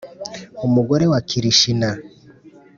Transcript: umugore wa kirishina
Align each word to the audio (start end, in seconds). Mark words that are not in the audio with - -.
umugore 0.65 1.05
wa 1.11 1.19
kirishina 1.29 1.89